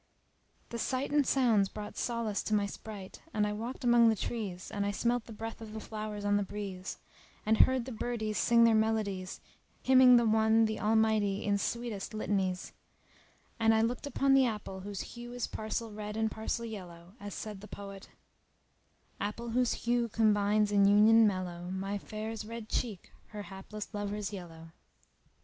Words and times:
The 0.69 0.79
sight 0.79 1.11
and 1.11 1.27
sounds 1.27 1.69
brought 1.69 1.95
solace 1.95 2.41
to 2.45 2.55
my 2.55 2.65
sprite; 2.65 3.21
and 3.35 3.45
I 3.45 3.53
walked 3.53 3.83
among 3.83 4.09
the 4.09 4.15
trees, 4.15 4.71
and 4.71 4.83
I 4.83 4.89
smelt 4.89 5.25
the 5.25 5.31
breath 5.31 5.61
of 5.61 5.73
the 5.73 5.79
flowers 5.79 6.25
on 6.25 6.37
the 6.37 6.43
breeze; 6.43 6.97
and 7.45 7.59
heard 7.59 7.85
the 7.85 7.91
birdies 7.91 8.39
sing 8.39 8.63
their 8.63 8.73
melodies 8.73 9.41
hymning 9.83 10.17
the 10.17 10.25
One, 10.25 10.65
the 10.65 10.79
Almighty 10.79 11.43
in 11.45 11.59
sweetest 11.59 12.15
litanies; 12.15 12.73
and 13.59 13.75
I 13.75 13.83
looked 13.83 14.07
upon 14.07 14.33
the 14.33 14.47
apple 14.47 14.79
whose 14.79 15.01
hue 15.13 15.33
is 15.33 15.45
parcel 15.45 15.91
red 15.91 16.17
and 16.17 16.31
parcel 16.31 16.65
yellow; 16.65 17.13
as 17.19 17.35
said 17.35 17.61
the 17.61 17.67
poet:— 17.67 18.09
Apple 19.19 19.49
whose 19.51 19.73
hue 19.85 20.07
combines 20.09 20.71
in 20.71 20.87
union 20.87 21.27
mellow 21.27 21.69
* 21.71 21.71
My 21.71 21.99
fair's 21.99 22.43
red 22.43 22.69
cheek, 22.69 23.11
her 23.27 23.43
hapless 23.43 23.93
lover's 23.93 24.33
yellow. 24.33 24.69